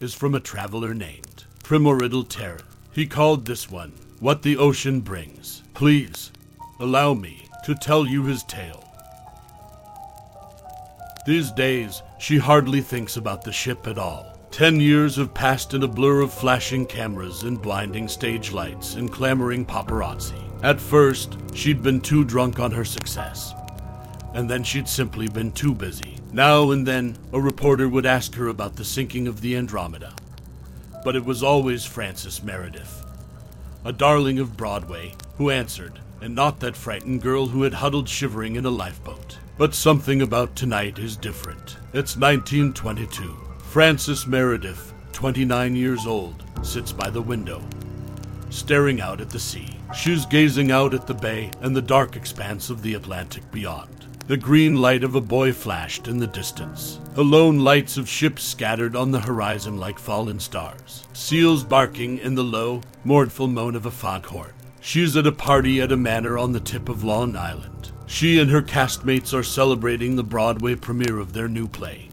[0.00, 2.60] is from a traveler named Primoriddle Terra.
[2.92, 5.62] He called this one What the Ocean Brings.
[5.74, 6.32] Please,
[6.78, 8.82] allow me to tell you his tale.
[11.26, 14.38] These days, she hardly thinks about the ship at all.
[14.50, 19.12] Ten years have passed in a blur of flashing cameras and blinding stage lights and
[19.12, 20.40] clamoring paparazzi.
[20.62, 23.52] At first, she'd been too drunk on her success.
[24.36, 26.18] And then she'd simply been too busy.
[26.30, 30.14] Now and then, a reporter would ask her about the sinking of the Andromeda.
[31.02, 33.02] But it was always Frances Meredith,
[33.82, 38.56] a darling of Broadway, who answered, and not that frightened girl who had huddled shivering
[38.56, 39.38] in a lifeboat.
[39.56, 41.78] But something about tonight is different.
[41.94, 43.34] It's 1922.
[43.60, 47.62] Frances Meredith, 29 years old, sits by the window,
[48.50, 49.78] staring out at the sea.
[49.94, 54.05] She's gazing out at the bay and the dark expanse of the Atlantic beyond.
[54.26, 56.98] The green light of a buoy flashed in the distance.
[57.14, 61.06] The lone lights of ships scattered on the horizon like fallen stars.
[61.12, 64.52] Seals barking in the low, mournful moan of a foghorn.
[64.80, 67.92] She's at a party at a manor on the tip of Long Island.
[68.06, 72.08] She and her castmates are celebrating the Broadway premiere of their new play,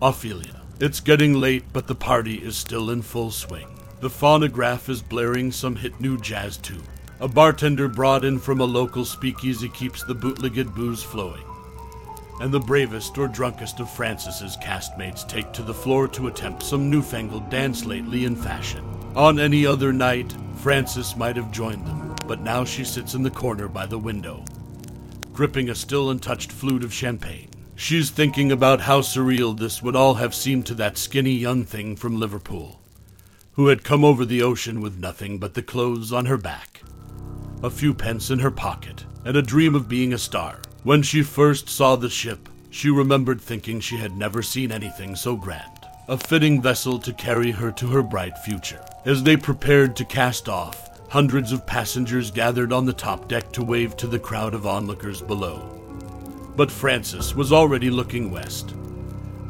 [0.00, 0.62] Ophelia.
[0.80, 3.68] It's getting late, but the party is still in full swing.
[4.00, 6.82] The phonograph is blaring some hit new jazz tune.
[7.18, 11.44] A bartender brought in from a local speakeasy keeps the bootlegged booze flowing.
[12.42, 16.90] And the bravest or drunkest of Frances's castmates take to the floor to attempt some
[16.90, 18.84] newfangled dance lately in fashion.
[19.14, 23.30] On any other night, Frances might have joined them, but now she sits in the
[23.30, 24.44] corner by the window,
[25.32, 27.48] gripping a still untouched flute of champagne.
[27.76, 31.96] She's thinking about how surreal this would all have seemed to that skinny young thing
[31.96, 32.78] from Liverpool,
[33.52, 36.82] who had come over the ocean with nothing but the clothes on her back,
[37.62, 40.60] a few pence in her pocket, and a dream of being a star.
[40.82, 45.34] When she first saw the ship, she remembered thinking she had never seen anything so
[45.34, 48.84] grand, a fitting vessel to carry her to her bright future.
[49.04, 53.64] As they prepared to cast off, hundreds of passengers gathered on the top deck to
[53.64, 55.72] wave to the crowd of onlookers below.
[56.56, 58.74] But Frances was already looking west,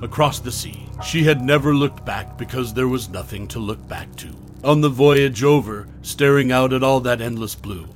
[0.02, 0.88] across the sea.
[1.04, 4.28] She had never looked back because there was nothing to look back to.
[4.64, 7.86] On the voyage over, staring out at all that endless blue,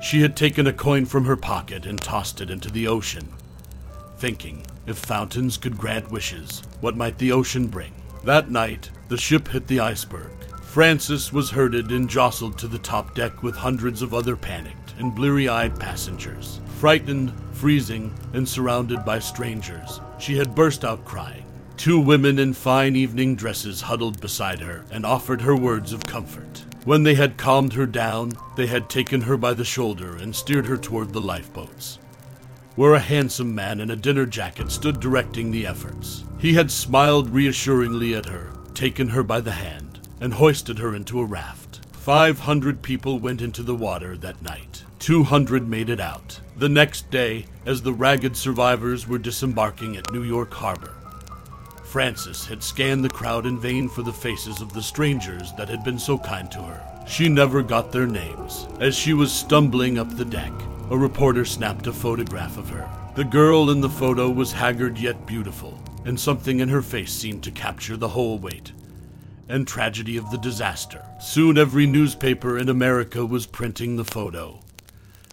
[0.00, 3.28] she had taken a coin from her pocket and tossed it into the ocean,
[4.18, 7.92] thinking, if fountains could grant wishes, what might the ocean bring?
[8.24, 10.30] That night, the ship hit the iceberg.
[10.62, 15.14] Frances was herded and jostled to the top deck with hundreds of other panicked and
[15.14, 16.60] bleary eyed passengers.
[16.78, 21.44] Frightened, freezing, and surrounded by strangers, she had burst out crying.
[21.76, 26.64] Two women in fine evening dresses huddled beside her and offered her words of comfort.
[26.84, 30.66] When they had calmed her down, they had taken her by the shoulder and steered
[30.66, 31.98] her toward the lifeboats,
[32.74, 36.24] where a handsome man in a dinner jacket stood directing the efforts.
[36.38, 41.20] He had smiled reassuringly at her, taken her by the hand, and hoisted her into
[41.20, 41.84] a raft.
[41.92, 44.84] Five hundred people went into the water that night.
[44.98, 46.40] Two hundred made it out.
[46.56, 50.94] The next day, as the ragged survivors were disembarking at New York Harbor,
[51.90, 55.82] Frances had scanned the crowd in vain for the faces of the strangers that had
[55.82, 57.04] been so kind to her.
[57.04, 58.68] She never got their names.
[58.78, 60.52] As she was stumbling up the deck,
[60.90, 62.88] a reporter snapped a photograph of her.
[63.16, 67.42] The girl in the photo was haggard yet beautiful, and something in her face seemed
[67.42, 68.70] to capture the whole weight
[69.48, 71.04] and tragedy of the disaster.
[71.20, 74.60] Soon every newspaper in America was printing the photo.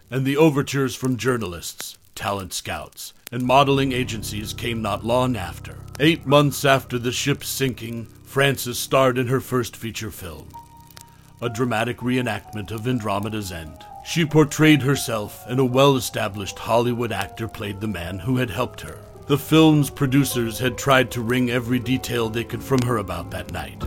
[0.09, 5.77] And the overtures from journalists, talent scouts, and modeling agencies came not long after.
[6.01, 10.49] Eight months after the ship's sinking, Frances starred in her first feature film,
[11.41, 13.85] a dramatic reenactment of Andromeda's End.
[14.05, 18.81] She portrayed herself, and a well established Hollywood actor played the man who had helped
[18.81, 18.99] her.
[19.27, 23.51] The film's producers had tried to wring every detail they could from her about that
[23.53, 23.83] night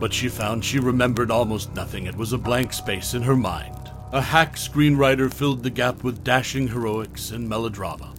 [0.00, 2.06] but she found she remembered almost nothing.
[2.06, 3.79] It was a blank space in her mind.
[4.12, 8.12] A hack screenwriter filled the gap with dashing heroics and melodrama,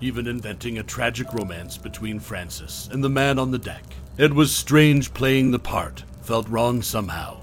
[0.00, 3.84] even inventing a tragic romance between Frances and the man on the deck.
[4.18, 7.36] It was strange playing the part, felt wrong somehow.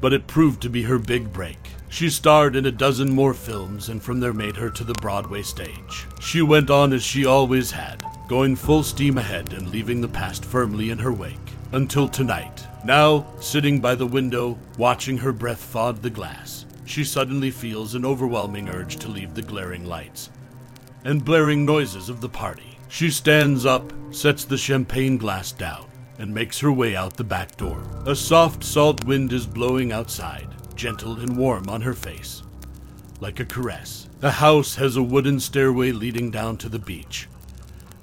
[0.00, 1.58] But it proved to be her big break.
[1.88, 5.42] She starred in a dozen more films and from there made her to the Broadway
[5.42, 6.06] stage.
[6.20, 10.44] She went on as she always had, going full steam ahead and leaving the past
[10.44, 11.38] firmly in her wake.
[11.72, 12.66] until tonight.
[12.84, 18.04] Now, sitting by the window, watching her breath fog the glass, she suddenly feels an
[18.04, 20.30] overwhelming urge to leave the glaring lights
[21.04, 22.78] and blaring noises of the party.
[22.88, 25.86] She stands up, sets the champagne glass down,
[26.18, 27.82] and makes her way out the back door.
[28.06, 32.42] A soft salt wind is blowing outside, gentle and warm on her face,
[33.20, 34.08] like a caress.
[34.18, 37.28] The house has a wooden stairway leading down to the beach,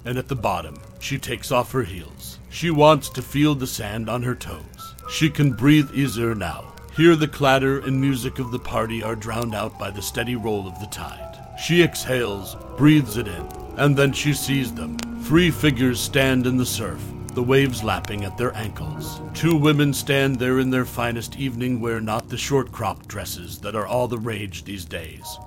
[0.04, 2.38] and at the bottom, she takes off her heels.
[2.48, 4.94] She wants to feel the sand on her toes.
[5.10, 6.74] She can breathe easier now.
[6.98, 10.66] Here, the clatter and music of the party are drowned out by the steady roll
[10.66, 11.38] of the tide.
[11.56, 14.98] She exhales, breathes it in, and then she sees them.
[15.22, 17.00] Three figures stand in the surf,
[17.34, 19.20] the waves lapping at their ankles.
[19.32, 23.76] Two women stand there in their finest evening wear, not the short cropped dresses that
[23.76, 25.38] are all the rage these days,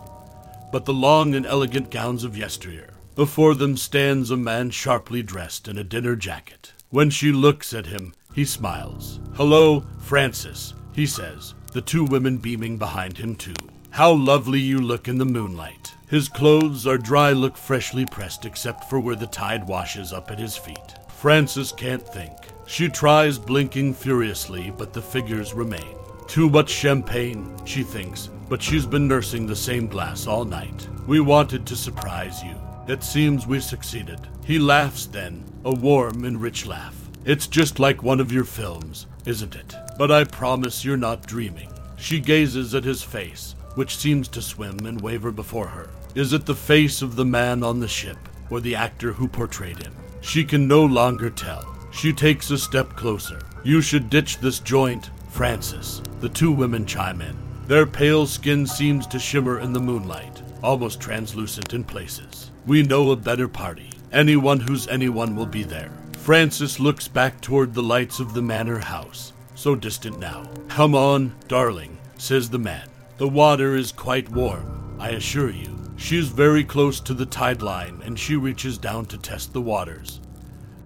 [0.71, 2.93] but the long and elegant gowns of yesteryear.
[3.15, 6.71] Before them stands a man sharply dressed in a dinner jacket.
[6.91, 9.19] When she looks at him, he smiles.
[9.33, 13.53] Hello, Frances, he says, the two women beaming behind him, too.
[13.91, 15.93] How lovely you look in the moonlight.
[16.07, 20.39] His clothes are dry, look freshly pressed, except for where the tide washes up at
[20.39, 20.95] his feet.
[21.09, 22.31] Frances can't think.
[22.67, 25.95] She tries blinking furiously, but the figures remain.
[26.27, 30.87] Too much champagne, she thinks, but she's been nursing the same glass all night.
[31.07, 32.55] We wanted to surprise you.
[32.87, 34.19] It seems we succeeded.
[34.45, 36.95] He laughs then, a warm and rich laugh.
[37.23, 39.75] It's just like one of your films, isn't it?
[39.97, 41.69] But I promise you're not dreaming.
[41.97, 45.89] She gazes at his face, which seems to swim and waver before her.
[46.15, 48.17] Is it the face of the man on the ship,
[48.49, 49.95] or the actor who portrayed him?
[50.21, 51.65] She can no longer tell.
[51.91, 53.39] She takes a step closer.
[53.63, 56.01] You should ditch this joint, Frances.
[56.19, 57.37] The two women chime in.
[57.67, 62.51] Their pale skin seems to shimmer in the moonlight, almost translucent in places.
[62.65, 63.89] We know a better party.
[64.11, 65.91] Anyone who's anyone will be there.
[66.21, 70.45] Frances looks back toward the lights of the manor house, so distant now.
[70.67, 72.87] Come on, darling, says the man.
[73.17, 75.79] The water is quite warm, I assure you.
[75.97, 79.61] She is very close to the tide line, and she reaches down to test the
[79.61, 80.21] waters.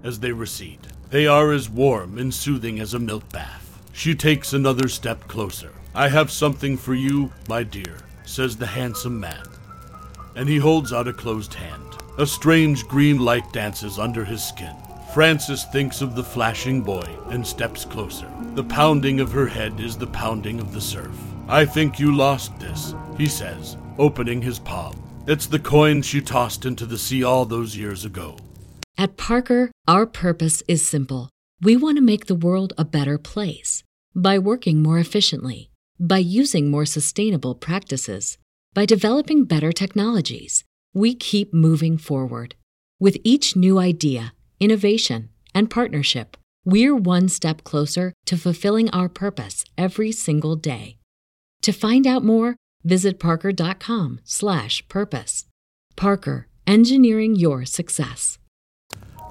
[0.06, 3.82] As they recede, they are as warm and soothing as a milk bath.
[3.92, 5.74] She takes another step closer.
[5.94, 9.44] I have something for you, my dear, says the handsome man.
[10.34, 11.98] And he holds out a closed hand.
[12.18, 14.74] A strange green light dances under his skin.
[15.16, 18.30] Frances thinks of the flashing buoy and steps closer.
[18.54, 21.18] The pounding of her head is the pounding of the surf.
[21.48, 25.02] I think you lost this, he says, opening his palm.
[25.26, 28.36] It's the coin she tossed into the sea all those years ago.
[28.98, 31.30] At Parker, our purpose is simple.
[31.62, 33.84] We want to make the world a better place
[34.14, 38.38] by working more efficiently, by using more sustainable practices,
[38.74, 40.66] by developing better technologies.
[40.94, 42.56] We keep moving forward.
[43.00, 49.64] With each new idea, innovation, and partnership, we're one step closer to fulfilling our purpose
[49.78, 50.98] every single day.
[51.62, 55.46] To find out more, visit parker.com/purpose.
[55.96, 58.38] Parker, engineering your success.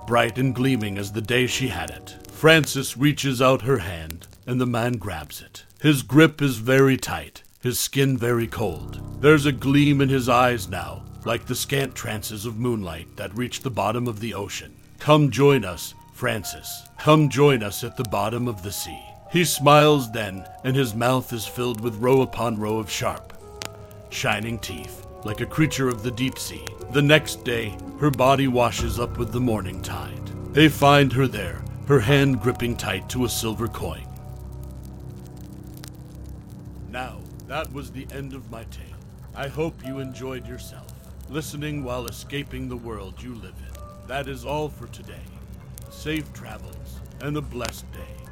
[0.06, 4.60] Bright and gleaming as the day she had it, Frances reaches out her hand, and
[4.60, 5.64] the man grabs it.
[5.80, 9.00] His grip is very tight, his skin very cold.
[9.20, 13.60] There's a gleam in his eyes now, like the scant trances of moonlight that reach
[13.60, 14.74] the bottom of the ocean.
[15.04, 16.88] Come join us, Frances.
[16.98, 19.02] Come join us at the bottom of the sea.
[19.30, 23.34] He smiles then, and his mouth is filled with row upon row of sharp,
[24.08, 26.64] shining teeth, like a creature of the deep sea.
[26.92, 30.26] The next day, her body washes up with the morning tide.
[30.54, 34.06] They find her there, her hand gripping tight to a silver coin.
[36.90, 38.96] Now, that was the end of my tale.
[39.36, 40.94] I hope you enjoyed yourself,
[41.28, 43.73] listening while escaping the world you live in.
[44.06, 45.24] That is all for today.
[45.90, 48.23] Safe travels and a blessed day.